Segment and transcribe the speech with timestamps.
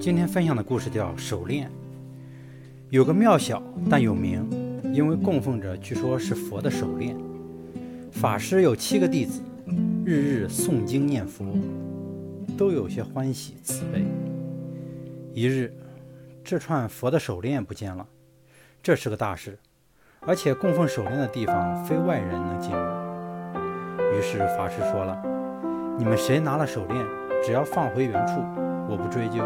[0.00, 1.68] 今天分享的故事叫《手链》。
[2.88, 4.48] 有个庙小但有名，
[4.94, 7.14] 因为供奉着据说是佛的手链。
[8.10, 9.42] 法师有七个弟子，
[10.02, 11.44] 日日诵经念佛，
[12.56, 14.02] 都有些欢喜慈悲。
[15.34, 15.70] 一日，
[16.42, 18.06] 这串佛的手链不见了，
[18.82, 19.58] 这是个大事，
[20.20, 22.78] 而且供奉手链的地方非外人能进入。
[24.16, 25.22] 于是法师说了
[26.00, 27.04] ：“你们谁拿了手链，
[27.44, 28.40] 只要放回原处，
[28.88, 29.44] 我不追究。”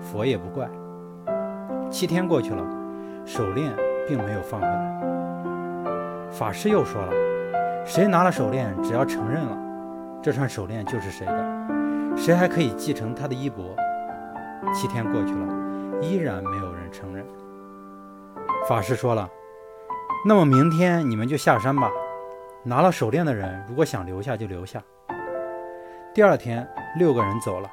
[0.00, 0.68] 佛也不怪。
[1.90, 2.64] 七天过去了，
[3.24, 3.72] 手链
[4.06, 5.00] 并没有放回来。
[6.30, 7.12] 法师又说了
[7.84, 9.58] ：“谁拿了手链，只要承认了，
[10.22, 13.64] 这串手链就是谁的，谁还可以继承他的衣钵。”
[14.72, 17.26] 七天过去了，依然没有人承认。
[18.68, 19.28] 法师说了
[20.24, 21.90] ：“那么明天你们就下山吧。
[22.62, 24.80] 拿了手链的人，如果想留下就留下。”
[26.14, 27.68] 第二天，六个人走了，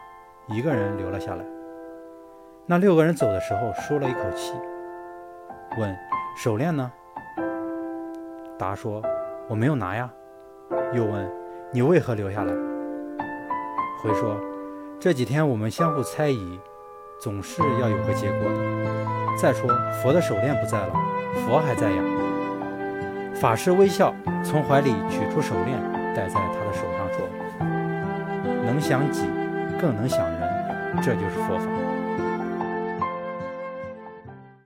[0.48, 1.44] 一个人留了下来。
[2.70, 4.52] 那六个人走的时候，舒了一口气，
[5.80, 5.98] 问
[6.36, 6.92] ：“手链呢？”
[8.60, 9.02] 答说
[9.48, 10.10] ：“我没有拿呀。”
[10.92, 11.32] 又问
[11.72, 12.54] ：“你为何留下来？”
[14.04, 14.38] 回说
[15.00, 16.60] ：“这几天我们相互猜疑，
[17.22, 19.38] 总是要有个结果的。
[19.42, 19.70] 再说
[20.04, 20.94] 佛的手链不在了，
[21.46, 22.04] 佛还在呀。”
[23.34, 25.82] 法师微笑，从怀里取出手链，
[26.14, 27.26] 戴在他的手上，说
[28.68, 29.26] ：“能想己，
[29.80, 31.66] 更能想人，这就是佛法。”